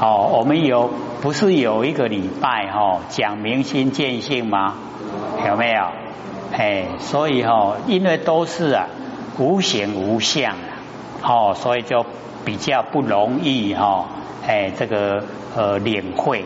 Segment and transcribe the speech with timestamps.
[0.00, 0.90] 哦，我们有
[1.22, 4.74] 不是有一个礼拜哈讲明心见性吗？
[5.46, 5.84] 有没有？
[6.52, 8.86] 哎，所以哈，因为都是啊
[9.38, 10.74] 无形无相啊，
[11.22, 12.04] 哦，所以就
[12.44, 14.06] 比较不容易哈，
[14.46, 15.24] 哎，这个
[15.56, 16.44] 呃领会。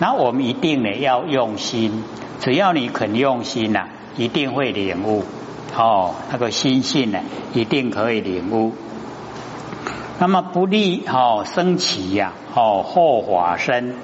[0.00, 2.02] 那我们一定呢要用心，
[2.40, 3.86] 只要你肯用心呐，
[4.16, 5.24] 一定会领悟。
[5.76, 7.20] 哦，那个心性呢，
[7.54, 8.72] 一定可以领悟。
[10.20, 13.94] 那么不利哦，生起呀，哦后化身，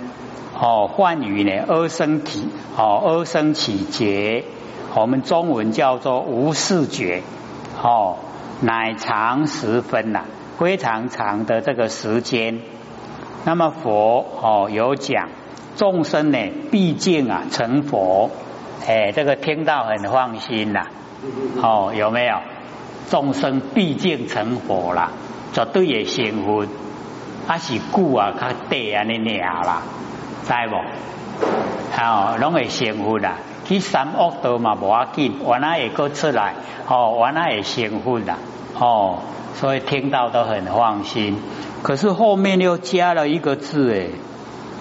[0.58, 4.42] 哦幻语呢，阿生体，哦阿生起觉，
[4.94, 7.22] 我们中文叫做无视觉，
[7.82, 8.16] 哦
[8.62, 10.24] 乃长时分呐，
[10.58, 12.60] 非常长的这个时间。
[13.44, 15.28] 那么佛哦有讲，
[15.76, 16.38] 众生呢
[16.70, 18.30] 毕竟啊成佛，
[18.88, 20.86] 哎这个听到很放心呐。
[21.60, 22.38] 哦，有没有
[23.10, 25.12] 众生毕竟成佛啦，
[25.52, 26.66] 绝对也幸福，
[27.46, 29.82] 还是故啊，较地安尼念啦，
[30.46, 30.84] 知无？
[31.98, 33.38] 哦，拢会幸福啦。
[33.66, 36.54] 去三恶道嘛无要紧，原来会个出来，
[36.88, 38.38] 哦，原来会幸福啦，
[38.78, 39.18] 哦，
[39.54, 41.38] 所以听到都很放心。
[41.82, 44.10] 可是后面又加了一个字，诶，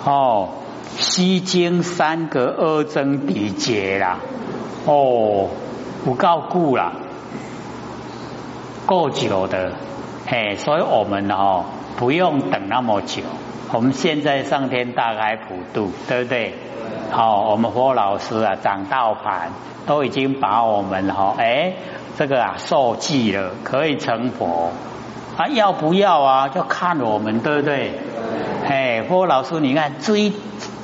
[0.05, 0.49] 哦，
[0.97, 4.19] 西经三个二增比劫啦，
[4.85, 5.49] 哦。
[6.05, 6.93] 不够固了，
[8.85, 9.71] 够久的，
[10.27, 11.65] 嘿，所以我们哦
[11.97, 13.21] 不用等那么久。
[13.71, 16.53] 我们现在上天大开普渡，对不对？
[17.11, 19.51] 好，我们佛老师啊掌道盘
[19.85, 21.73] 都已经把我们哦哎
[22.17, 24.71] 这个啊受记了，可以成佛
[25.37, 25.47] 啊？
[25.49, 26.47] 要不要啊？
[26.47, 27.93] 就看我们，对不对？
[28.67, 30.33] 哎，郭老师，你看这一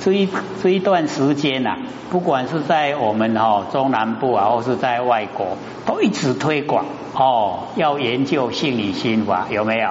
[0.00, 0.28] 这一
[0.62, 1.76] 这一段时间呐，
[2.10, 9.90] 不管是在我们哈中南部啊，或是在外国，都一直推广哦，要研究性理心法，有没有？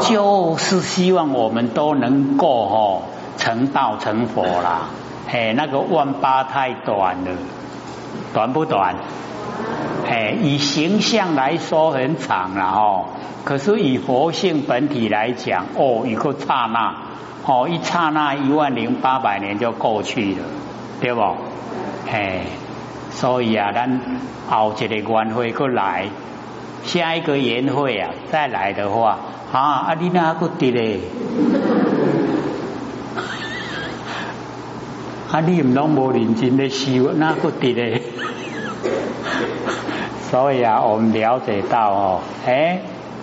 [0.00, 3.02] 就是希望我们都能够哦
[3.36, 4.88] 成道成佛啦。
[5.30, 7.30] 哎，那个万八太短了，
[8.32, 8.94] 短不短？
[10.06, 13.06] 哎，以形象来说很长了哦。
[13.44, 16.94] 可是以佛性本体来讲，哦，一个刹那，
[17.46, 20.44] 哦，一刹那一万零八百年就过去了，
[21.00, 21.20] 对不？
[22.10, 22.46] 哎，
[23.10, 24.00] 所以啊，咱
[24.48, 26.08] 后一个缘会过来，
[26.84, 29.18] 下一个缘会啊，再来的话，
[29.52, 31.00] 啊，阿你那个滴嘞，
[35.30, 38.00] 啊，你唔 拢无认真的修，那个滴嘞，
[40.34, 42.80] 所以啊，我们了解到哦，哎。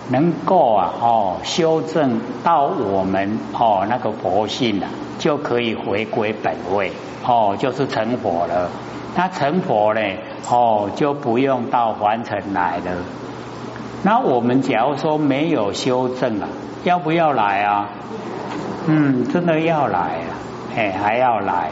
[0.08, 6.90] 能够啊哦修正到我们哦那个佛性啊，就可以回归本位
[7.26, 8.70] 哦，就是成佛了。
[9.14, 10.00] 那成佛呢
[10.50, 12.96] 哦就不用到凡尘来了。
[14.02, 16.48] 那我们假如说没有修正啊，
[16.82, 17.88] 要不要来啊？
[18.86, 20.28] 嗯，真的要来啊，
[20.76, 21.70] 哎还要来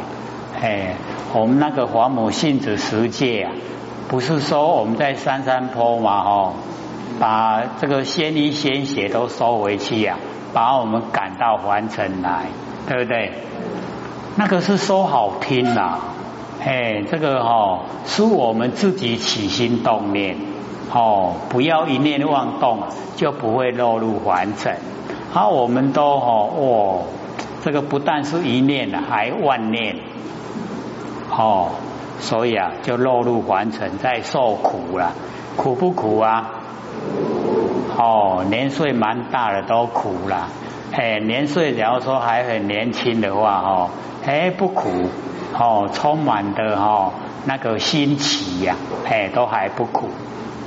[0.61, 0.95] 哎。
[1.33, 3.53] 我们那个华母性子十界啊，
[4.11, 6.53] 不是说我们在山山坡嘛哦。
[7.19, 10.17] 把这个仙衣仙血都收回去呀，
[10.55, 12.47] 把我们赶到凡尘来，
[12.89, 13.33] 对不对？
[14.37, 15.99] 那个是说好听啦，
[16.65, 20.39] 哎，这个哈是我们自己起心动念，
[20.95, 22.85] 哦，不要一念妄动，
[23.17, 24.79] 就不会落入凡尘。
[25.33, 27.03] 好，我们都哈哦，
[27.63, 29.97] 这个不但是一念，还万念，
[31.31, 31.73] 哦，
[32.21, 35.13] 所以啊，就落入凡尘，在受苦了，
[35.57, 36.51] 苦不苦啊？
[37.97, 40.49] 哦，年岁蛮大的都苦了，
[40.93, 43.91] 哎，年岁假如说还很年轻的话，哦，
[44.25, 44.89] 哎不苦，
[45.59, 47.13] 哦，充满的哈
[47.45, 48.77] 那个新奇呀，
[49.09, 50.09] 哎都还不苦，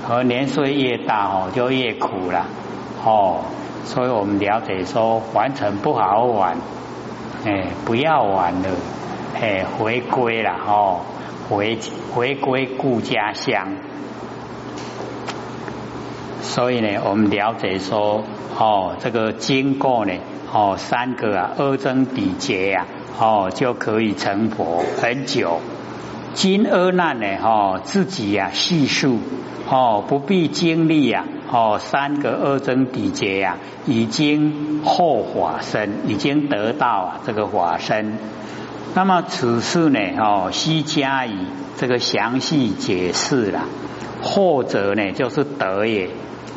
[0.08, 2.46] 和年岁越大哦就越苦了，
[3.03, 3.42] 哦，
[3.86, 6.58] 所以我们了解说凡尘不好玩，
[7.46, 8.69] 哎不要玩了，
[9.42, 11.00] 哎回归了哦，
[11.50, 11.78] 回
[12.14, 13.74] 回归故家乡。
[16.42, 18.24] 所以呢，我们了解说，
[18.59, 20.14] 哦，这个经过呢，
[20.54, 22.86] 哦，三个啊，阿僧底劫呀，
[23.19, 25.60] 哦，就可以成佛很久。
[26.34, 29.19] 经阿难呢，哦，自己呀细数，
[29.69, 38.18] 哦，不必经历呀，哦，三个阿僧底劫呀，已经后法身，已经得到啊这个法身。
[38.95, 41.48] 那么此事呢，哦，需加以
[41.78, 43.66] 这个详细解释了。
[44.22, 46.10] 或者呢，就是德也。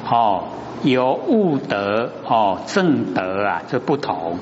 [0.09, 0.45] 哦，
[0.85, 4.39] 有悟德哦，正德啊，这不同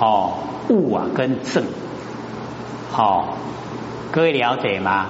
[0.00, 0.32] 哦，
[0.68, 1.62] 悟啊跟正，
[2.96, 3.34] 哦，
[4.10, 5.06] 各位了解吗？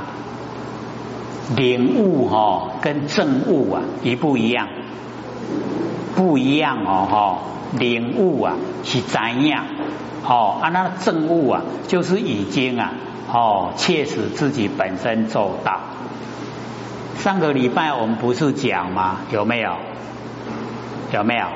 [1.56, 4.68] 领悟哈跟正悟啊一不一样？
[6.14, 7.38] 不一样哦哈，
[7.78, 9.64] 领悟啊是怎样？
[10.28, 12.92] 哦，啊，那正悟啊，就是已经啊，
[13.32, 15.80] 哦，切实自己本身做到。
[17.18, 19.18] 上个礼拜我们不是讲吗？
[19.30, 19.72] 有没有？
[21.12, 21.46] 有没有？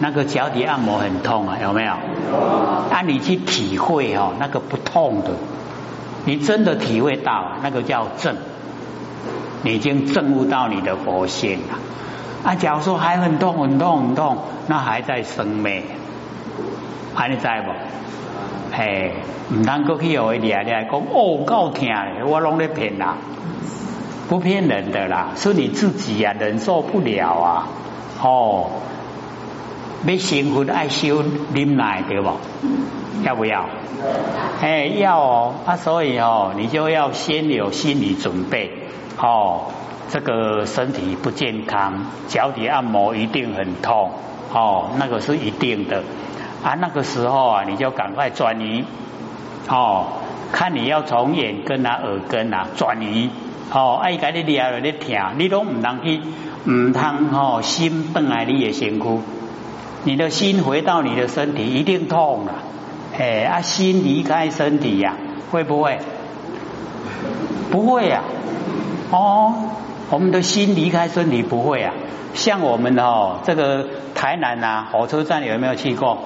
[0.00, 1.92] 那个脚底按摩很痛啊，有没有？
[1.92, 5.30] 啊你去体会哦，那个不痛的，
[6.24, 8.36] 你真的体会到，那个叫正，
[9.62, 11.78] 你已经正悟到你的佛性了。
[12.44, 15.84] 啊，假如说还很痛很痛很痛，那还在生灭，
[17.14, 17.72] 还你知不？
[18.74, 19.12] 嘿，
[19.54, 23.16] 唔通过去有一点点讲哦够痛的，我拢在骗啦，
[24.28, 27.68] 不骗人的啦，是你自己呀忍受不了啊，
[28.22, 28.70] 哦。
[30.04, 31.22] 没幸福爱修
[31.54, 32.32] 啉奶对不？
[33.22, 33.66] 要不要？
[34.60, 35.54] 哎，要哦。
[35.64, 38.72] 啊，所以哦，你就要先有心理准备
[39.18, 39.66] 哦。
[40.08, 44.10] 这个身体不健康，脚底按摩一定很痛
[44.52, 46.02] 哦，那个是一定的
[46.62, 46.74] 啊。
[46.74, 48.84] 那个时候啊，你就赶快转移
[49.68, 50.06] 哦，
[50.52, 53.30] 看你要从眼根啊、耳根啊转移
[53.72, 53.98] 哦。
[54.02, 56.20] 爱家你聊了你听，你都唔能去
[56.64, 59.20] 唔通哦，心本来你也辛苦。
[60.04, 62.54] 你的心回到你的身体一定痛了，
[63.16, 65.14] 哎啊，心离开身体呀，
[65.50, 65.98] 会不会？
[67.70, 68.22] 不会呀，
[69.12, 69.54] 哦，
[70.10, 71.94] 我们的心离开身体不会啊。
[72.34, 76.18] 像我们哦，这个台南呐，火车站有没有去过？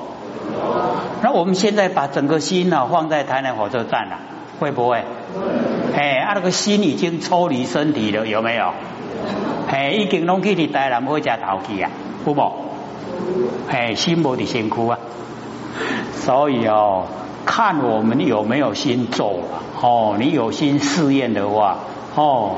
[1.23, 4.19] 那我们现在把整个心呢放在台南火车站了，
[4.61, 5.03] 会不会？
[5.95, 8.73] 哎，啊，那个心已经抽离身体了，有没有？
[9.69, 11.91] 哎，已经拢去你台南火车头去啊，
[12.25, 12.53] 不不？
[13.69, 14.99] 哎，心魔的辛苦啊，
[16.15, 17.07] 所以哦，
[17.45, 19.41] 看我们有没有心做
[19.81, 20.17] 哦。
[20.19, 21.79] 你有心试验的话，
[22.15, 22.57] 哦，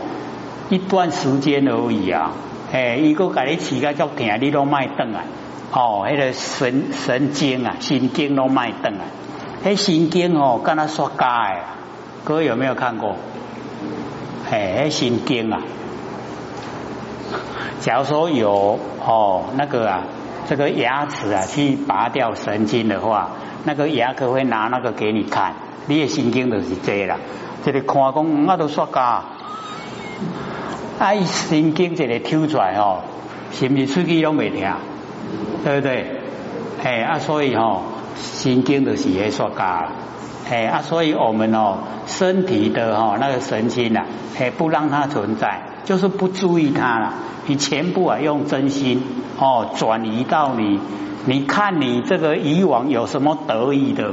[0.69, 2.33] 一段时间而已啊。
[2.73, 5.23] 哎，一个给你起个叫疼，你都卖灯啊。
[5.73, 9.05] 哦，那个神神经啊，神经都卖断啊。
[9.63, 11.77] 那神经哦，跟他说盖啊，
[12.25, 13.17] 各位有没有看过？
[14.51, 15.61] 哎，迄神经啊，
[17.81, 20.03] 假如说有哦，那个啊。
[20.49, 23.33] 这个牙齿啊，去拔掉神经的话，
[23.65, 25.53] 那个牙科会拿那个给你看，
[25.87, 27.19] 你的神经就是这啦。
[27.63, 29.25] 这里看讲，我都说噶，
[30.99, 33.03] 爱神经这里抽出来哦，
[33.53, 34.67] 是不是出去拢未听？
[35.65, 36.21] 对不对？
[36.83, 37.83] 哎啊，所以哦，
[38.17, 39.89] 神经就是会说噶，
[40.49, 44.07] 哎啊，所以我们哦，身体的哦那个神经啊，
[44.39, 45.63] 哎不让它存在。
[45.85, 47.15] 就是不注意它了，
[47.47, 49.03] 你全部啊用真心
[49.39, 50.79] 哦转移到你，
[51.25, 54.13] 你看你这个以往有什么得意的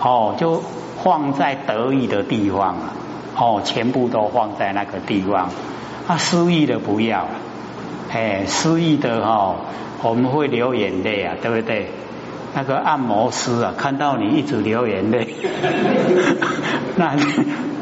[0.00, 0.62] 哦，就
[1.02, 2.92] 放在得意的地方了
[3.36, 5.50] 哦，全部都放在那个地方，
[6.06, 7.28] 啊失意的不要了，
[8.12, 9.56] 哎失意的哦
[10.02, 11.88] 我们会流眼泪啊，对不对？
[12.54, 15.34] 那个按摩师啊看到你一直流眼泪，
[16.96, 17.14] 那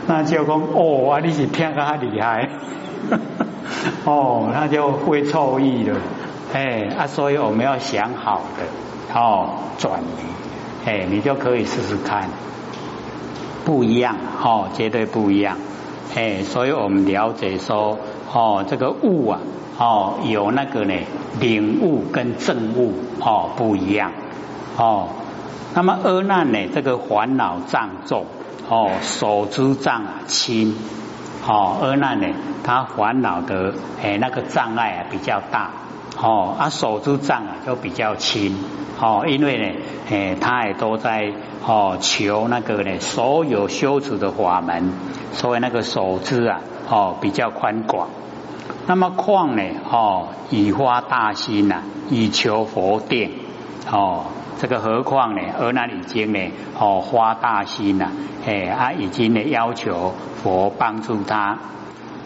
[0.07, 2.49] 那就讲哦啊你是听个厉害。
[4.05, 5.97] 哦，那就会错意了，
[6.53, 12.29] 哎啊，所以我们要想好的哦，转移，哎，你就可以试试看，
[13.65, 15.57] 不一样哦，绝对不一样，
[16.15, 17.99] 哎，所以我们了解说
[18.33, 19.41] 哦，这个物啊，
[19.79, 20.95] 哦，有那个呢，
[21.39, 24.11] 领悟跟正悟哦不一样
[24.77, 25.09] 哦，
[25.75, 28.27] 那么阿难呢，这个烦恼障重
[28.69, 30.75] 哦，手之障轻。
[31.47, 32.27] 哦，阿难呢，
[32.65, 35.71] 他烦恼的诶那个障碍啊比较大，
[36.21, 38.57] 哦，啊手之障啊就比较轻，
[39.01, 39.81] 哦，因为呢，
[40.11, 41.33] 诶他也都在
[41.65, 44.91] 哦求那个呢所有修持的法门，
[45.33, 48.09] 所以那个手之啊哦比较宽广。
[48.89, 53.31] 那么况呢，哦以发大心呐，以求佛定，
[53.93, 54.25] 哦。
[54.61, 55.43] 这个何况呢？
[55.61, 58.11] 而那已经呢，哦，发大心呐，
[58.45, 61.59] 哎，啊，已经呢要求佛帮助他。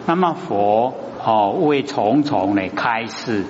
[0.07, 3.43] 那么佛哦为重重的开示，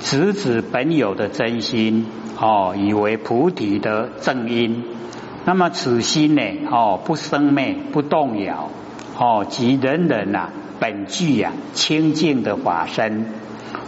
[0.00, 2.06] 直指本有的真心
[2.40, 4.82] 哦，以为菩提的正因。
[5.44, 6.42] 那么此心呢，
[6.72, 8.70] 哦，不生灭，不动摇，
[9.16, 10.48] 哦，即人人呐
[10.84, 13.24] 本具呀清净的法身。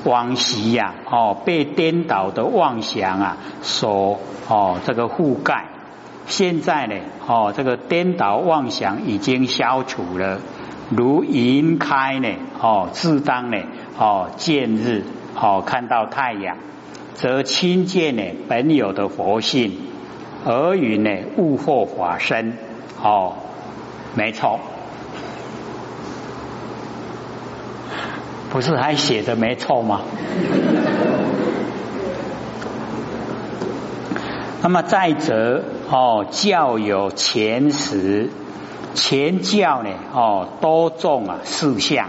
[0.04, 5.66] 往昔呀，哦，被颠倒的妄想啊，所哦这个覆盖。
[6.26, 6.94] 现在呢，
[7.26, 10.40] 哦，这个颠倒妄想已经消除了，
[10.90, 12.28] 如云开呢，
[12.60, 13.58] 哦，自当呢，
[13.98, 16.56] 哦，见日，哦，看到太阳，
[17.14, 19.72] 则亲见呢本有的佛性，
[20.44, 22.56] 而云呢悟惑法身，
[23.02, 23.34] 哦，
[24.14, 24.60] 没错。
[28.50, 30.00] 不是还写的没错吗？
[34.62, 38.30] 那么再者哦，教有前十，
[38.94, 42.08] 前教呢哦多重啊四项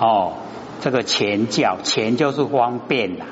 [0.00, 0.32] 哦，
[0.80, 3.26] 这个前教前就是方便啦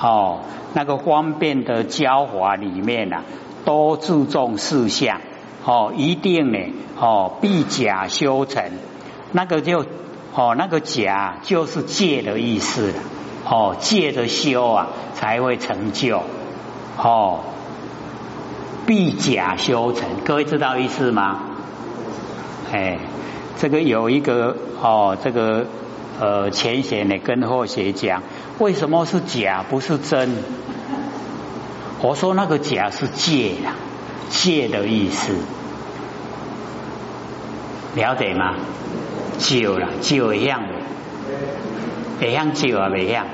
[0.00, 0.38] 哦，
[0.72, 3.24] 那个方便的教法里面啊，
[3.66, 5.20] 多注重四项
[5.66, 6.58] 哦，一定呢
[6.98, 8.62] 哦必假修成，
[9.32, 9.84] 那个就
[10.36, 12.94] 哦那个假就是借的意思了
[13.48, 16.22] 哦，借的修啊才会成就
[16.98, 17.40] 哦。
[18.86, 21.40] 必假修成，各位知道意思吗？
[22.70, 22.98] 哎，
[23.58, 25.66] 这个有一个哦，这个
[26.20, 28.22] 呃前贤呢跟后学讲，
[28.58, 30.36] 为什么是假不是真？
[32.02, 33.74] 我说那个假是借呀，
[34.28, 35.32] 借的意思，
[37.94, 38.54] 了解吗？
[39.38, 40.62] 酒了，酒一样
[42.20, 43.26] 的，一样酒 啊，一样。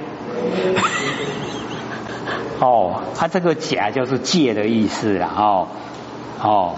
[2.61, 5.68] 哦，它这个假就是借的意思了哦
[6.40, 6.76] 哦，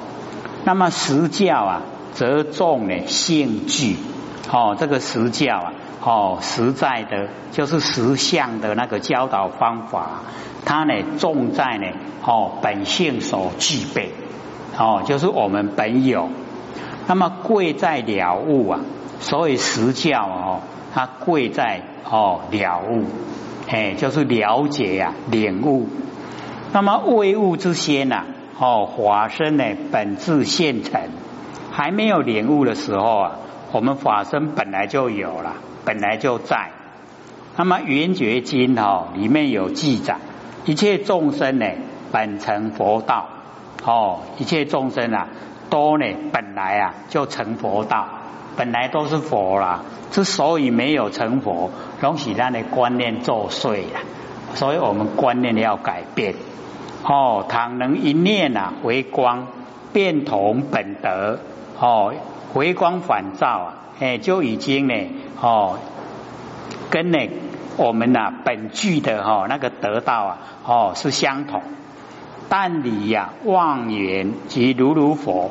[0.64, 1.82] 那么实教啊，
[2.14, 3.96] 则重呢性具
[4.50, 10.22] 哦，这个实教啊哦实在的，就是实相的那个教导方法，
[10.64, 11.86] 它呢重在呢
[12.24, 14.12] 哦本性所具备。
[14.76, 16.30] 哦，就是我们本有，
[17.06, 18.80] 那么贵在了悟啊，
[19.24, 20.60] 所以实教哦，
[20.92, 23.06] 它贵在哦了悟。
[23.66, 25.88] 哎，就是了解呀，领悟。
[26.74, 28.26] 那么未悟之先呐，
[28.58, 31.00] 哦，法身呢本质现成，
[31.72, 33.32] 还没有领悟的时候啊，
[33.72, 35.54] 我们法身本来就有了，
[35.86, 36.72] 本来就在。
[37.56, 40.18] 那么圆觉经哦里面有记载，
[40.66, 41.66] 一切众生呢
[42.12, 43.26] 本成佛道，
[43.86, 45.28] 哦，一切众生啊
[45.70, 48.06] 都呢本来啊就成佛道。
[48.56, 51.70] 本来都是佛啦，之所以没有成佛，
[52.00, 54.00] 拢是咱的观念作祟啦。
[54.54, 56.34] 所以我们观念要改变。
[57.02, 59.48] 哦，倘能一念啊回光，
[59.92, 61.38] 变同本德，
[61.78, 62.14] 哦，
[62.52, 64.94] 回光返照啊，哎，就已经呢，
[65.40, 65.78] 哦，
[66.90, 67.18] 跟呢
[67.76, 71.60] 我们呐本具的哈那个得到啊，哦是相同。
[72.48, 75.50] 但你呀妄缘即如如佛，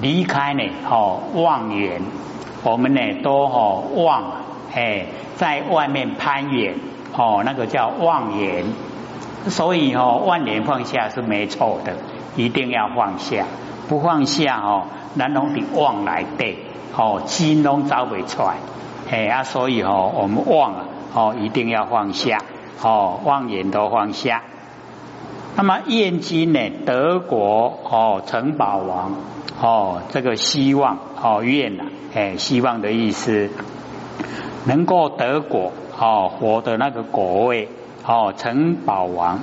[0.00, 2.02] 离开呢，哦妄缘。
[2.64, 4.24] 我们呢都哦妄
[4.74, 6.74] 哎，在外面攀缘
[7.16, 8.64] 哦，那个叫妄言，
[9.48, 11.92] 所以哦万年放下是没错的，
[12.34, 13.44] 一定要放下，
[13.88, 16.58] 不放下哦，南龙比妄来对
[16.96, 18.56] 哦，金龙找不出来
[19.12, 20.84] 哎啊，所以哦我们妄啊
[21.14, 22.42] 哦一定要放下
[22.82, 24.42] 哦，妄言都放下。
[25.56, 29.14] 那么燕京呢，德国哦城堡王。
[29.58, 31.84] 哦，这个希望哦愿呐，
[32.14, 33.48] 哎，希望的意思
[34.66, 37.70] 能够德国哦，活的那个国位
[38.04, 39.40] 哦，成宝王。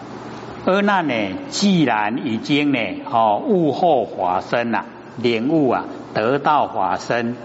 [0.66, 1.14] 而那呢，
[1.50, 2.80] 既然已经呢
[3.12, 4.86] 哦悟后法身呐，
[5.18, 7.36] 领悟啊，得到法身，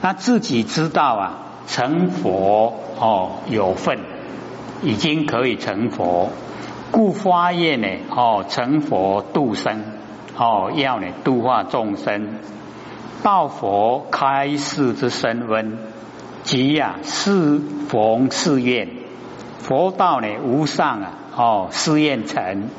[0.00, 3.98] 那自己知道啊，成佛哦有份，
[4.84, 6.30] 已经可以成佛，
[6.92, 9.82] 故发愿呢哦成佛度生。
[10.34, 12.38] 哦，要呢度化众生，
[13.22, 15.76] 道佛开示之身温，
[16.42, 18.88] 即呀是逢誓愿，
[19.58, 22.70] 佛道呢无上啊，哦誓愿成，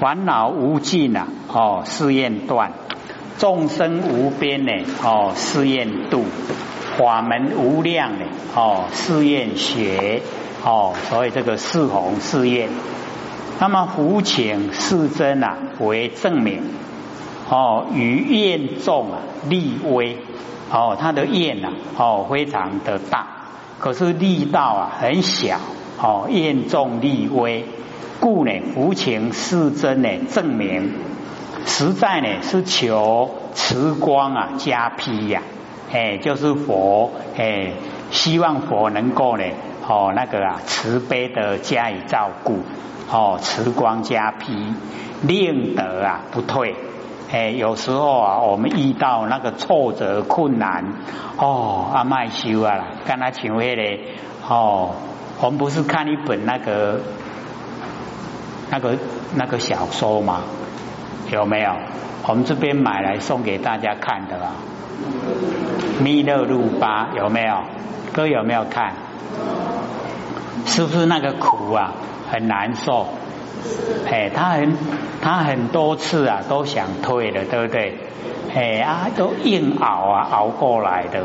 [0.00, 2.72] 烦恼无尽啊，哦誓愿断，
[3.36, 4.72] 众生无边呢，
[5.04, 6.24] 哦誓愿度，
[6.96, 10.22] 法门无量呢，哦誓愿学，
[10.64, 12.70] 哦所以这个四弘誓愿。
[13.58, 16.60] 那么福请世尊啊为证明，
[17.48, 20.18] 哦于愿众啊力微，
[20.70, 23.26] 哦他的愿啊哦非常的大，
[23.78, 25.58] 可是力道啊很小，
[25.98, 27.64] 哦愿众力微，
[28.20, 30.92] 故呢福请世尊呢证明，
[31.64, 35.42] 实在呢是求慈光啊加披呀，
[35.90, 37.72] 哎就是佛哎
[38.10, 39.44] 希望佛能够呢
[39.88, 42.60] 哦那个啊慈悲的加以照顾。
[43.08, 44.74] 哦，慈光加披，
[45.22, 46.74] 令得啊不退。
[47.30, 50.84] 哎，有时候啊，我们遇到那个挫折困难，
[51.38, 53.98] 哦，阿麦修啊，跟他请回来。
[54.48, 54.90] 哦，
[55.40, 57.00] 我们不是看一本那个
[58.70, 58.96] 那个
[59.36, 60.40] 那个小说吗？
[61.30, 61.70] 有没有？
[62.26, 64.52] 我们这边买来送给大家看的啊。
[66.02, 67.58] 弥勒入巴有没有？
[68.12, 68.94] 哥有没有看？
[70.66, 71.92] 是不是那个苦啊？
[72.28, 73.06] 很难受，
[74.10, 74.76] 哎，他很
[75.22, 77.96] 他很多次啊都想退了，对不对？
[78.52, 81.22] 哎啊，都硬熬啊熬过来的，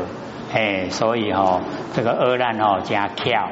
[0.54, 1.60] 哎，所以哈
[1.92, 3.48] 这个阿难哦加巧，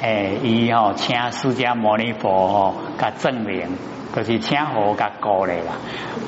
[0.00, 3.66] 哎，伊哦请释迦牟尼佛哦，他证明，
[4.14, 5.72] 就是请佛甲过来啦。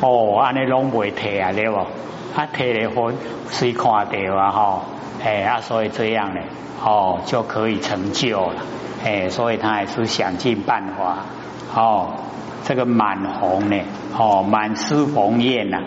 [0.01, 1.77] 哦，安尼拢袂退啊，对不？
[1.77, 3.15] 啊，退了分
[3.49, 4.51] 谁看到啊？
[4.51, 4.83] 吼，
[5.25, 6.41] 哎啊，所以这样呢，
[6.85, 8.57] 哦，就可以成就了。
[9.05, 11.19] 哎，所以他还是想尽办法。
[11.75, 12.15] 哦，
[12.65, 13.77] 这个满红呢，
[14.17, 15.83] 哦，满师鸿雁呐。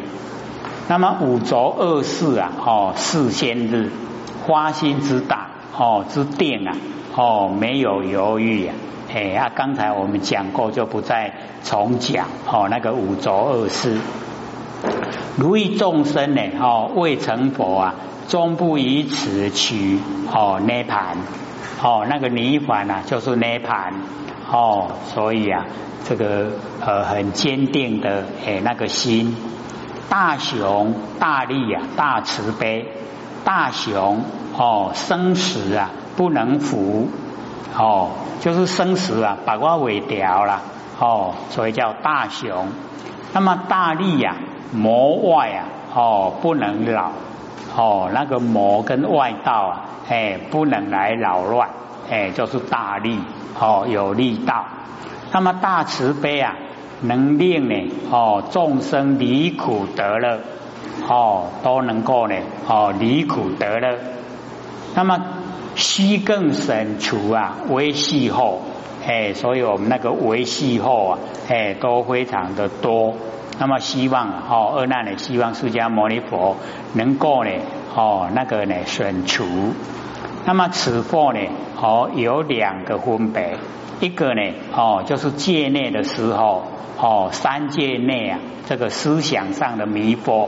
[0.88, 3.91] 那么五浊二世啊，哦，四仙日
[4.45, 6.75] 花心之大，哦，之定啊，
[7.15, 8.74] 哦，没有犹豫呀。
[9.12, 11.33] 哎啊，刚才我们讲过，就不再
[11.63, 12.27] 重讲。
[12.45, 13.97] 哦，那个五浊二世，
[15.38, 17.95] 如意众生呢，哦，未成佛啊，
[18.27, 19.97] 终不以此取
[20.31, 21.17] 哦涅盘。
[21.81, 23.93] 哦，那个涅盘啊，就是涅盘。
[24.51, 25.65] 哦，所以啊，
[26.05, 29.36] 这个呃很坚定的哎那个心。
[30.10, 32.88] 大雄大力啊，大慈悲，
[33.43, 34.24] 大雄
[34.57, 37.10] 哦，生死啊不能服
[37.77, 40.62] 哦，就是生死啊把我尾掉了
[40.98, 42.69] 哦，所以叫大雄。
[43.34, 44.38] 那么大力呀，
[44.72, 47.12] 魔外啊哦不能老
[47.77, 51.69] 哦，那个魔跟外道啊哎不能来扰乱
[52.10, 53.19] 哎，就是大力
[53.60, 54.65] 哦有力道。
[55.31, 56.55] 那么大慈悲啊。
[57.00, 60.39] 能令呢哦众生离苦得乐
[61.07, 62.36] 哦都能够呢
[62.67, 64.00] 哦离苦得乐，
[64.96, 65.24] 那么
[65.75, 68.62] 虚更省除啊维系后
[69.07, 73.13] 哎，所以我们那个维系后啊哎都非常的多。
[73.59, 76.55] 那么希望哦二难呢希望释迦牟尼佛
[76.93, 77.51] 能够呢
[77.95, 79.45] 哦那个呢省除。
[80.45, 81.39] 那么此佛呢
[81.81, 83.57] 哦有两个分别，
[83.99, 84.41] 一个呢
[84.73, 86.63] 哦就是界内的时候。
[86.99, 90.47] 哦，三界内啊，这个思想上的迷惑，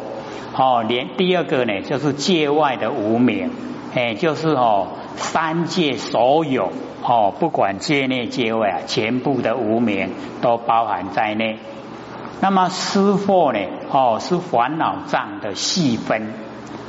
[0.57, 3.51] 哦，连第二个呢，就是界外的无明，
[3.93, 6.71] 哎，就是哦，三界所有
[7.03, 10.09] 哦，不管界内界外啊，全部的无明
[10.41, 11.59] 都包含在内。
[12.41, 13.59] 那么思惑呢，
[13.91, 16.33] 哦，是烦恼障的细分，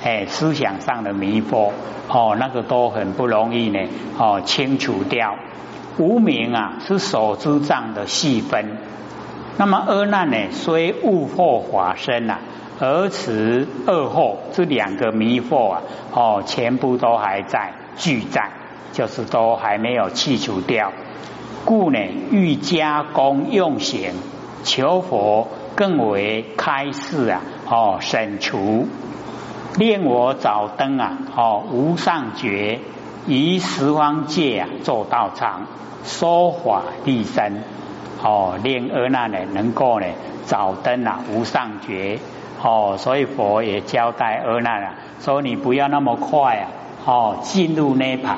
[0.02, 1.72] 哎，思想上的迷惑，
[2.08, 3.80] 哦，那个都很不容易呢，
[4.18, 5.34] 哦，清除掉。
[5.98, 8.78] 无明啊，是所知障的细分。
[9.58, 10.36] 那么恶难呢？
[10.52, 12.38] 虽物惑法身呐，
[12.78, 18.50] 而此恶惑这两个迷惑啊，哦，全部都还在俱在，
[18.92, 20.92] 就是都还没有去除掉。
[21.64, 21.98] 故呢，
[22.30, 24.14] 欲加工用行，
[24.62, 28.86] 求佛更为开示啊，哦，省除，
[29.76, 32.80] 令我早登啊，哦，无上觉，
[33.26, 35.66] 以十方界啊，做道场，
[36.04, 37.62] 说法立身。
[38.22, 40.06] 哦，令阿难呢能够呢
[40.44, 42.18] 早登啊无上觉。
[42.62, 46.68] 哦，所以佛也交代阿难啊，说你不要那么快啊
[47.06, 48.36] 哦进入涅盘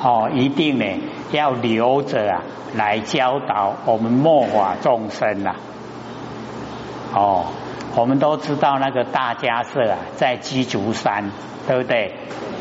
[0.00, 0.84] 哦，一定呢
[1.32, 2.42] 要留着啊
[2.74, 5.56] 来教导我们末法众生啊
[7.14, 7.46] 哦，
[7.96, 11.30] 我们都知道那个大迦舍啊在鸡足山，
[11.66, 12.14] 对不对？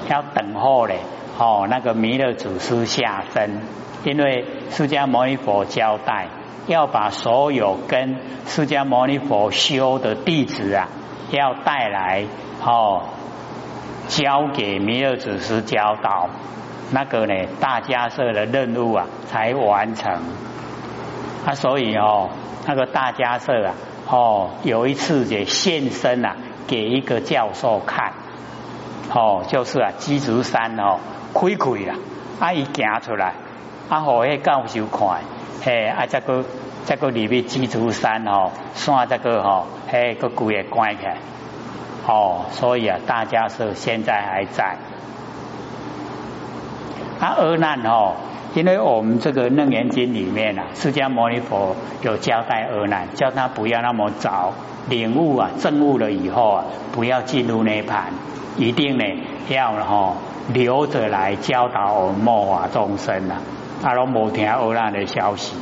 [0.09, 0.99] 要等候嘞
[1.37, 3.61] 哦，那个弥勒祖师下生，
[4.03, 6.27] 因为释迦牟尼佛交代。
[6.67, 10.89] 要把所有跟释迦牟尼佛修的弟子啊，
[11.31, 12.25] 要带来
[12.61, 13.03] 哦，
[14.09, 16.27] 交给弥勒祖师教导，
[16.91, 20.13] 那个呢大家社的任务啊才完成。
[21.45, 22.29] 啊，所以哦，
[22.65, 23.73] 那个大家社啊，
[24.09, 26.35] 哦，有一次也现身啊，
[26.67, 28.11] 给一个教授看，
[29.13, 30.99] 哦，就是啊，鸡足山哦，
[31.33, 31.95] 开开啦，
[32.41, 33.33] 啊，伊行出来，
[33.87, 35.21] 啊，好迄教授看。
[35.63, 36.43] 嘿，啊，这个
[36.85, 41.17] 这个里面鸡足山哦，山这个哦，嘿，个鬼也关起来，
[42.05, 44.75] 哦，所以啊，大家是现在还在。
[47.19, 48.13] 啊，阿难哦，
[48.53, 54.53] 因为我们这个楞严经里面啊，释迦牟尼佛有交代阿难，叫他不要那么早
[54.89, 58.13] 领悟啊，证悟了以后啊，不要进入涅盘，
[58.57, 59.03] 一定呢
[59.49, 60.13] 要哈
[60.53, 63.41] 留着来教导我们末法众生啊。
[63.81, 65.55] 他拢无听欧兰的消息。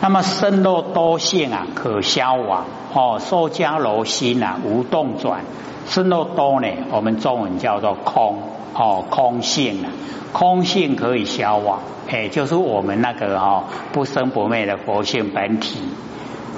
[0.00, 2.64] 那么身肉多性啊，可消亡
[2.96, 3.18] 哦。
[3.20, 5.42] 受迦罗心啊，无动转。
[5.86, 8.42] 身肉多呢，我们中文叫做空
[8.74, 9.92] 哦，空性啊，
[10.32, 11.80] 空性可以消亡。
[12.08, 15.80] 哎，就是我们那个哈不生不灭的佛性本体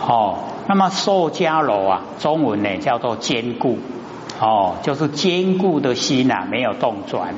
[0.00, 0.38] 哦。
[0.66, 3.78] 那么受迦罗啊，中文呢叫做坚固。
[4.40, 7.34] 哦，就是坚固的心呐，没有动转。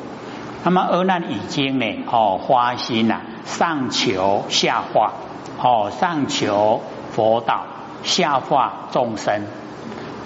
[0.63, 5.13] 那么阿难已经呢，哦，花心呐，上求下化，
[5.63, 6.83] 哦，上求
[7.13, 7.63] 佛道，
[8.03, 9.43] 下化众生。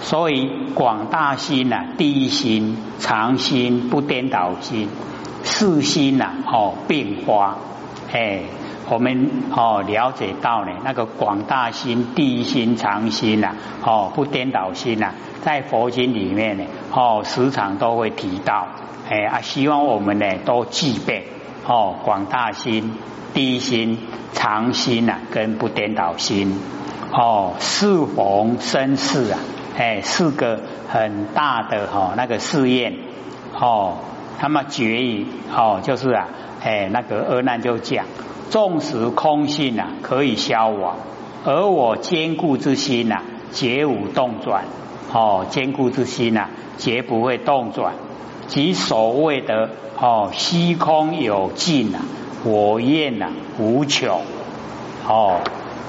[0.01, 4.89] 所以广大心呐，第一心，常心不颠倒心，
[5.43, 7.55] 四心呐，哦，并发，
[8.11, 8.41] 哎，
[8.89, 18.67] 我们哦了解到呢，那个广大心、第一心、常心呐，哦，不颠倒心呐，在佛经里面呢，哦，时常都会提到，
[19.09, 21.25] 哎啊，希望我们呢都具备
[21.65, 22.91] 哦，广大心、
[23.33, 23.97] 第一心、
[24.33, 26.53] 常心呐，跟不颠倒心，
[27.11, 29.39] 哦，四逢生事啊，
[29.77, 32.93] 哎，四个很大的哈那个试验，
[33.59, 33.97] 哦。
[34.41, 36.27] 那么决议哦，就是啊，
[36.61, 38.05] 哎，那个阿难就讲，
[38.49, 40.97] 纵使空性啊可以消亡，
[41.45, 43.21] 而我坚固之心呐，
[43.53, 44.65] 绝无动转。
[45.13, 47.93] 哦，坚固之心呐，绝不会动转。
[48.47, 51.99] 即所谓的哦，虚空有尽呐，
[52.43, 54.21] 我愿呐无穷。
[55.07, 55.39] 哦，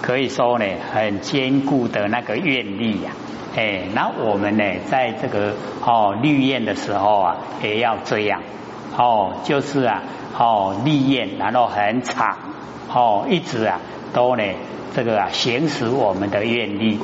[0.02, 3.11] 可以说呢，很坚固的那个愿力呀。
[3.56, 5.54] 哎，那我们呢，在这个
[5.85, 8.42] 哦立愿的时候啊，也要这样。
[8.96, 10.02] 哦，就是啊
[10.38, 12.37] 哦立愿，然后很长。
[12.92, 13.80] 哦，一直啊
[14.12, 14.44] 都呢
[14.94, 17.00] 这个啊行使我们的愿力，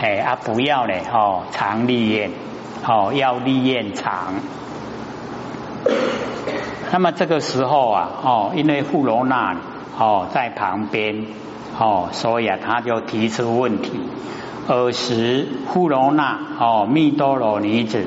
[0.00, 2.30] 哎啊不要呢哦长立愿。
[2.86, 4.34] 哦要立愿长。
[6.92, 9.56] 那么这个时候啊哦，因为富罗那
[9.98, 11.26] 哦在旁边。
[11.78, 13.92] 哦，所以啊他就提出问题。
[14.68, 18.06] 尔时，富罗那哦，密多罗女子，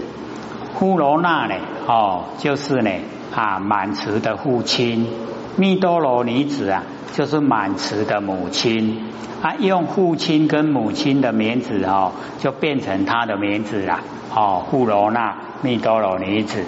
[0.75, 1.55] 富罗那呢
[1.87, 2.91] 哦，就是呢
[3.33, 5.07] 啊满池的父亲，
[5.55, 9.05] 密多罗女子啊，就是满池的母亲
[9.41, 14.01] 啊，用父亲跟母亲的名字哦，就变成他的名字了
[14.35, 16.65] 哦，富罗那密多罗女子。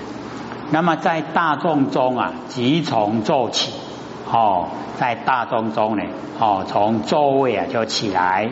[0.70, 3.74] 那么在大众中啊，即从做起
[4.32, 4.67] 哦，
[4.98, 6.04] 在大众中呢
[6.39, 8.50] 哦，从座位啊就起来。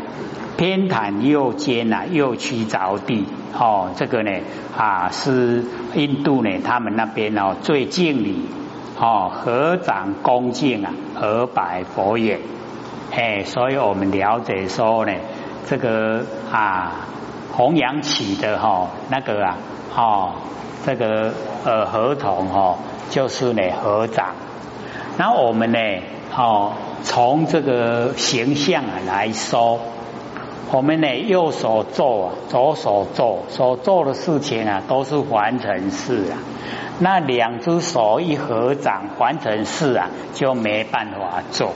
[0.57, 3.25] 偏袒右肩呐，右膝着地，
[3.57, 4.31] 哦，这个呢
[4.75, 5.63] 啊是
[5.95, 8.45] 印度呢，他们那边哦最敬礼，
[8.99, 12.41] 哦合掌恭敬啊，合拜佛也，
[13.15, 15.13] 哎，所以我们了解说呢，
[15.65, 17.07] 这个啊
[17.53, 19.55] 弘扬起的哈那个啊，
[19.95, 20.31] 哦
[20.85, 21.31] 这个
[21.63, 22.75] 呃合同哦，
[23.09, 24.35] 就是呢合掌，
[25.19, 25.77] 那我们呢，
[26.33, 26.71] 哦
[27.03, 29.77] 从这个形象来说。
[30.71, 36.37] 我们呢，右手做，左手做，所做的事情啊，都是完成式啊。
[36.99, 41.73] 那两只手一合掌，完成式啊，就没办法做。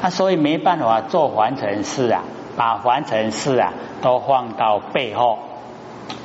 [0.00, 2.22] 那所以没办法做完成式啊，
[2.56, 5.38] 把完成式啊都放到背后，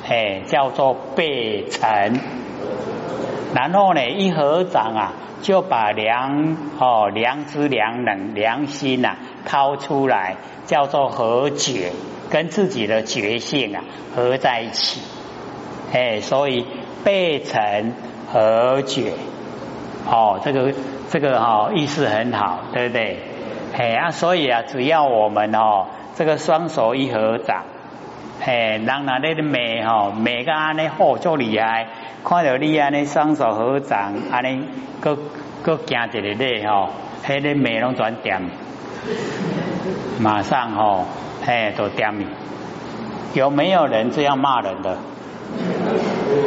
[0.08, 2.20] 哎，叫做背成。
[3.54, 10.36] 然后呢，一合掌啊，就把良哦良知、良能、良心呐掏出来。
[10.66, 11.92] 叫做和觉，
[12.28, 13.84] 跟自己的觉性啊
[14.16, 15.00] 合在一起，
[15.92, 16.66] 哎，所以
[17.04, 17.92] 背成
[18.32, 19.12] 和觉，
[20.10, 20.74] 哦，这个
[21.08, 23.20] 这个哈意思很好，对不对？
[23.78, 27.62] 哎啊，所以啊，只要我们哦，这个双手一合掌，
[28.44, 31.86] 哎，人那那的美吼美个安尼好就厉害，
[32.24, 34.64] 看到你安尼双手合掌，安尼
[35.00, 35.16] 各
[35.62, 36.90] 各行一个咧吼，
[37.24, 38.42] 迄个美拢转点。
[40.20, 41.04] 马上哦，
[41.44, 42.26] 嘿，都点你。
[43.34, 44.96] 有没有人这样骂人的？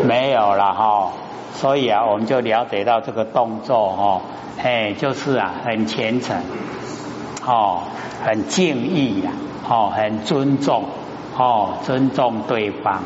[0.06, 1.12] 没有了哈。
[1.54, 4.21] 所以啊，我们就了解到这个动作哦，
[4.62, 6.38] 哎，就是啊，很虔诚，
[7.45, 7.84] 哦，
[8.23, 9.32] 很敬意呀，
[9.67, 10.86] 哦，很尊重，
[11.39, 13.02] 哦，尊重对方，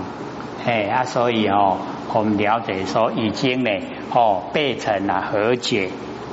[0.65, 1.77] 哎啊，所以哦，
[2.13, 3.69] 我们了解说已经呢，
[4.11, 5.91] 哦，背成了和解，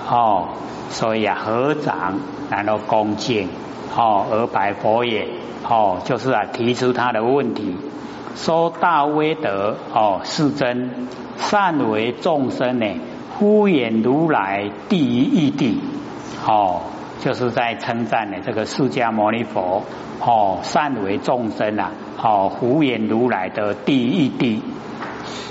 [0.08, 0.48] 哦，
[0.88, 2.18] 所以啊，合掌
[2.50, 3.48] 然后恭敬。
[3.94, 5.26] 哦，而白佛也，
[5.68, 7.76] 哦，就是啊，提出他的问题，
[8.36, 11.08] 说大威德，哦，是真。
[11.36, 12.86] 善为众生呢，
[13.36, 15.74] 敷衍如来第一义谛，
[16.46, 16.82] 哦，
[17.20, 19.82] 就是在称赞呢这个释迦牟尼佛，
[20.20, 24.62] 哦，善为众生啊，哦，敷衍如来的第一地。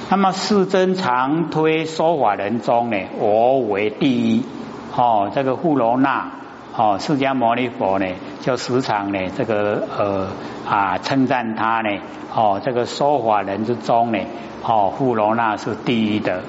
[0.09, 4.43] 那么世尊常推说法人中呢，我为第一，
[4.95, 6.31] 哦，这个富罗那。
[6.77, 8.05] 哦，释迦牟尼佛呢，
[8.41, 10.27] 就时常呢，这个呃
[10.65, 11.89] 啊称赞他呢，
[12.33, 14.19] 哦，这个说法人之中呢，
[14.63, 16.41] 哦，富罗那是第一的。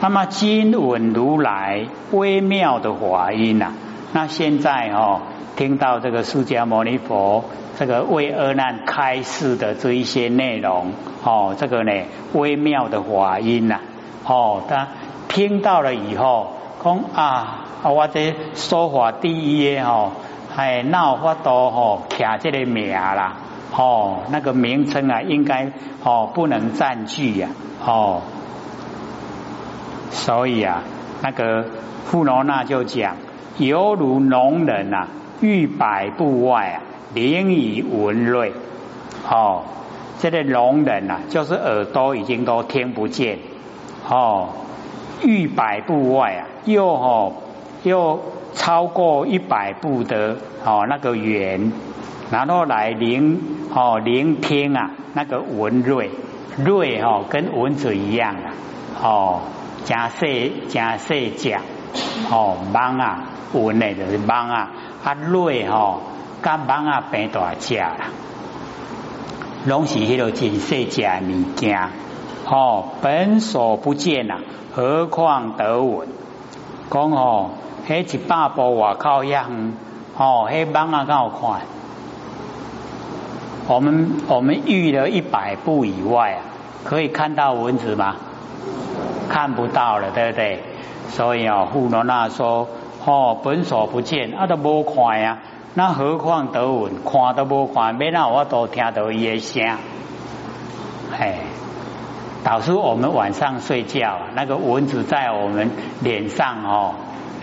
[0.00, 3.72] 那么金文如来微妙的法音呐，
[4.12, 5.20] 那现在哦，
[5.56, 7.44] 听到这个释迦牟尼佛
[7.78, 10.92] 这个为阿难开示的这一些内容，
[11.24, 11.92] 哦，这个呢
[12.32, 13.80] 微妙的法音呐，
[14.26, 14.88] 哦，他
[15.28, 17.56] 听到了以后，讲啊。
[17.82, 20.12] 我这说法第一耶吼，
[20.54, 23.36] 哎，那有法度吼，卡这个名啦，
[23.74, 25.72] 哦，那个名称啊，应该
[26.04, 27.48] 哦不能占据呀，
[27.82, 28.20] 哦，
[30.10, 30.82] 所以啊，
[31.22, 31.64] 那个
[32.04, 33.16] 富罗那就讲，
[33.60, 35.06] 犹如农人啊，
[35.42, 36.82] 欲百步外啊，
[37.14, 38.52] 灵以文瑞。
[39.30, 39.62] 哦，
[40.18, 43.38] 这个聋人啊，就是耳朵已经都听不见。
[44.08, 44.48] 哦，
[45.22, 47.34] 欲百步外啊，又哦
[47.82, 48.20] 又
[48.54, 51.70] 超过一百步的哦那个远，
[52.30, 53.38] 然后来聆
[53.74, 56.10] 哦聆听啊那个文瑞
[56.56, 58.54] 瑞哦跟蚊子一样啊
[59.02, 59.40] 哦。
[59.82, 61.62] 加细加细讲
[62.30, 64.70] 哦，蚊啊，蚊呢就是蚊啊，
[65.04, 66.00] 啊累吼，
[66.42, 67.96] 甲蚊啊变大只啦，
[69.66, 71.88] 拢是迄个真细只物件
[72.46, 74.38] 哦，本所不见呐，
[74.74, 76.08] 何况得闻？
[76.90, 77.50] 讲哦，
[77.88, 79.72] 迄一百步外口样
[80.16, 81.60] 哦，迄蚊啊，刚好看。
[83.68, 86.40] 我们我们遇了一百步以外啊，
[86.84, 88.16] 可以看到蚊子吗？
[89.28, 90.62] 看不到了，对不对？
[91.10, 92.68] 所以啊，富罗那说
[93.04, 95.38] ：“哦，本所不见，啊都无看呀，
[95.74, 96.92] 那何况得闻？
[97.04, 99.62] 看都无看，没那我都听到伊的声。”
[101.18, 101.38] 哎，
[102.44, 105.70] 导致我们晚上睡觉，那个蚊子在我们
[106.00, 106.94] 脸上哦，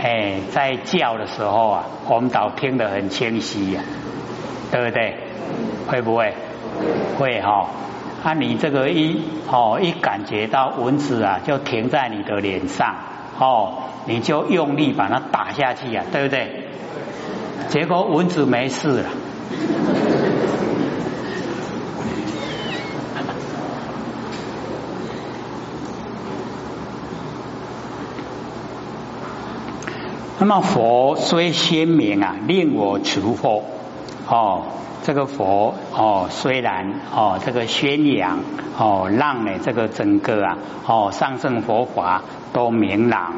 [0.02, 3.82] 哎，在叫的时候啊，我们倒听得很清晰呀，
[4.72, 5.18] 对不对？
[5.88, 6.34] 会不会？
[7.18, 7.68] 会哈。
[8.24, 12.96] 那你这个一哦一感觉到蚊子啊，就停在你的脸上
[13.40, 16.64] 哦，你就用力把它打下去呀，对不对？
[17.70, 19.10] 结果蚊子没事了。
[30.40, 33.64] 那么佛虽鲜明啊，令我除惑
[34.30, 34.64] 哦。
[35.08, 38.40] 这个佛哦，虽然哦，这个宣扬
[38.78, 43.36] 哦，让呢这个整个啊哦上圣佛法都明朗，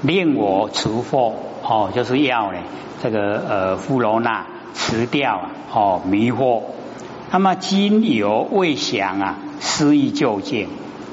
[0.00, 2.58] 令我除惑哦，就是要呢
[3.02, 5.42] 这个呃富罗那辞掉
[5.74, 6.62] 哦迷惑。
[7.30, 10.70] 那么今有未想啊，失意究竟，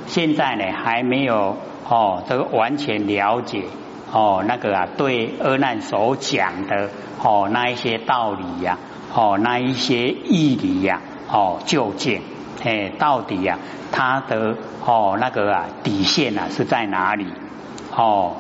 [0.08, 1.58] 现在呢还没有
[1.90, 3.66] 哦这个完全了解
[4.14, 6.90] 哦那个啊对阿难所讲的
[7.22, 8.78] 哦那一些道理呀。
[9.14, 12.22] 哦，那一些义理呀，哦，究竟，
[12.64, 13.60] 哎，到底呀，
[13.92, 17.28] 它的哦那个啊底线啊是在哪里？
[17.94, 18.38] 哦，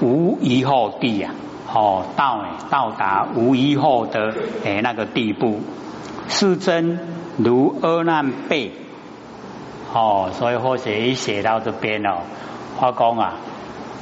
[0.00, 1.30] 无疑后地呀，
[1.72, 5.60] 哦，到到达无疑后的哎那个地步，
[6.28, 6.98] 是真
[7.36, 8.72] 如阿难背，
[9.94, 12.18] 哦，所以或许写到这边哦，
[12.76, 13.34] 花工啊，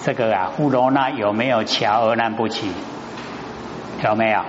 [0.02, 2.68] 这个啊，富罗那有没有瞧阿难不起？
[4.02, 4.40] 有没有？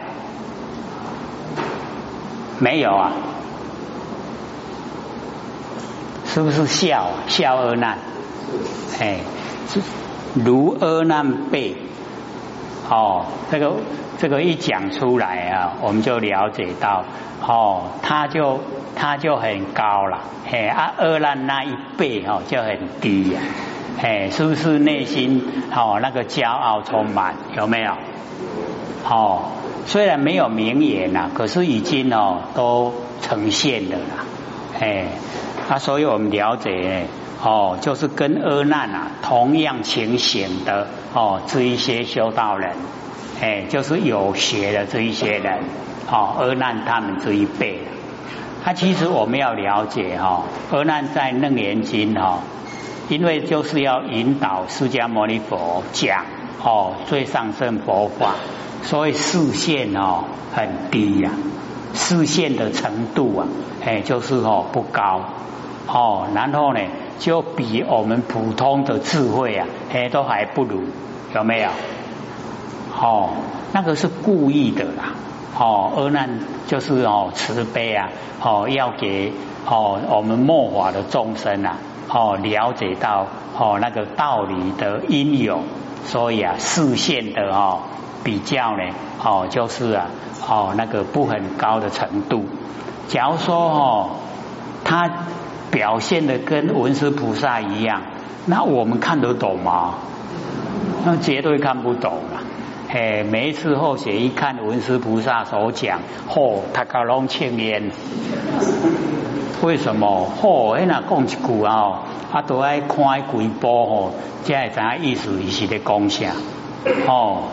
[2.59, 3.11] 没有啊，
[6.25, 7.97] 是不是笑笑而难？
[8.99, 9.19] 哎，
[10.33, 11.75] 如阿难背
[12.89, 13.73] 哦，这个
[14.17, 17.03] 这个一讲出来啊，我们就了解到
[17.45, 18.59] 哦，他就
[18.95, 23.39] 他就很高了，嘿啊阿难那一辈哦就很低呀，
[24.01, 27.35] 哎，是不是内心哦那个骄傲充满？
[27.55, 27.91] 有没有？
[29.07, 29.51] 哦。
[29.87, 34.25] 虽然没有名言呐，可是已经哦都呈现了啦，
[34.81, 35.05] 哎，
[35.69, 37.05] 啊，所以我们了解
[37.41, 42.73] 哦，就是跟阿难啊同样情形的哦这一些修道人，
[43.41, 45.59] 哎，就是有学的这一些人，
[46.11, 47.79] 哦，阿难他们这一辈，
[48.65, 52.39] 他其实我们要了解哈，阿难在楞严经哈，
[53.07, 56.25] 因为就是要引导释迦牟尼佛讲
[56.61, 58.35] 哦最上圣佛法。
[58.83, 61.31] 所以视线哦很低呀，
[61.93, 63.47] 视线的程度啊，
[63.85, 65.21] 哎就是哦不高
[65.87, 66.79] 哦，然后呢
[67.19, 70.83] 就比我们普通的智慧啊，哎都还不如，
[71.35, 71.69] 有没有？
[72.99, 73.29] 哦，
[73.73, 75.13] 那个是故意的啦，
[75.57, 78.09] 哦，阿难就是哦慈悲啊，
[78.41, 79.33] 哦要给
[79.67, 81.77] 哦我们末法的众生啊，
[82.09, 85.59] 哦了解到哦那个道理的因有，
[86.05, 87.79] 所以啊视线的哦。
[88.27, 88.83] 比较呢，
[89.23, 90.07] 哦，就是啊，
[90.49, 92.43] 哦，那个不很高的程度。
[93.07, 94.09] 假如说哦，
[94.83, 95.09] 他
[95.71, 98.01] 表现的跟文殊菩萨一样，
[98.45, 99.93] 那我们看得懂吗？
[101.05, 102.43] 那绝对看不懂啊！
[102.89, 107.91] 嘿，每一次后写一看文殊菩萨所讲，嚯，他搞拢青烟。
[109.63, 110.29] 为什么？
[110.41, 112.01] 嚯，那讲一句啊，
[112.33, 114.11] 啊都爱看几波哦，
[114.43, 116.25] 才会知影意思，伊是咧讲啥？
[117.07, 117.43] 哦。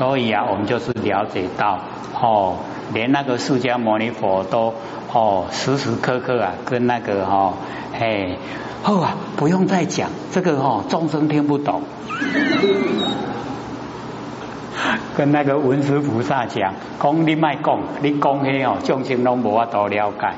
[0.00, 1.78] 所以啊，我们就是了解到
[2.18, 2.56] 哦，
[2.94, 4.72] 连那个释迦牟尼佛都
[5.12, 7.52] 哦，时时刻刻啊，跟那个哈，
[7.92, 8.38] 嘿，
[8.82, 11.82] 哦啊，不用再讲这个哈，众生听不懂，
[15.18, 20.32] 跟那个文殊菩萨讲，讲你卖讲，你讲黑哦，众生拢无法多了解，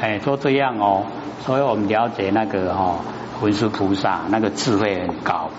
[0.00, 1.02] 哎，都这样哦，
[1.44, 3.00] 所以我们了解那个哦，
[3.42, 5.50] 文殊菩萨那个智慧很高，